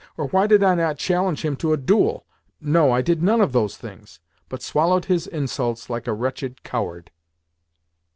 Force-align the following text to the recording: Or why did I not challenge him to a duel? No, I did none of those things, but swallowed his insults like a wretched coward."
Or 0.17 0.25
why 0.29 0.47
did 0.47 0.63
I 0.63 0.73
not 0.73 0.97
challenge 0.97 1.45
him 1.45 1.55
to 1.57 1.73
a 1.73 1.77
duel? 1.77 2.25
No, 2.59 2.91
I 2.91 3.03
did 3.03 3.21
none 3.21 3.39
of 3.39 3.51
those 3.51 3.77
things, 3.77 4.19
but 4.49 4.63
swallowed 4.63 5.05
his 5.05 5.27
insults 5.27 5.91
like 5.91 6.07
a 6.07 6.13
wretched 6.13 6.63
coward." 6.63 7.11